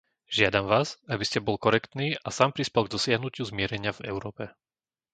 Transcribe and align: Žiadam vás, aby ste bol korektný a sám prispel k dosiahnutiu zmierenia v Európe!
Žiadam 0.35 0.65
vás, 0.73 0.87
aby 1.13 1.21
ste 1.27 1.39
bol 1.47 1.57
korektný 1.65 2.07
a 2.17 2.27
sám 2.37 2.49
prispel 2.57 2.83
k 2.89 2.93
dosiahnutiu 2.97 3.43
zmierenia 3.51 3.91
v 3.95 4.05
Európe! 4.11 4.43